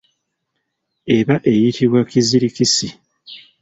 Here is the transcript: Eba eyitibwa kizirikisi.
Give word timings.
Eba 1.17 1.35
eyitibwa 1.51 2.01
kizirikisi. 2.09 2.87